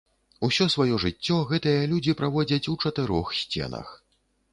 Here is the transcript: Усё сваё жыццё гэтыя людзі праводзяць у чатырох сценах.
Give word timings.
Усё 0.45 0.65
сваё 0.75 0.95
жыццё 1.03 1.37
гэтыя 1.51 1.83
людзі 1.91 2.15
праводзяць 2.21 2.69
у 2.73 2.75
чатырох 2.87 3.27
сценах. 3.41 3.93